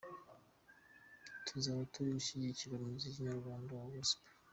Tuzaba 1.45 1.81
turi 1.91 2.09
gushyigikira 2.17 2.71
umuziki 2.75 3.25
nyarwanda 3.27 3.71
wa 3.79 3.87
Gospel. 3.93 4.31